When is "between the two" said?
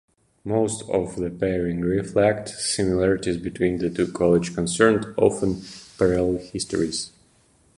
3.37-4.11